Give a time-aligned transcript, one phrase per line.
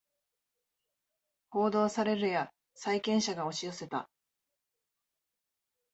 [1.51, 4.09] 報道されるや債権者が押し寄せた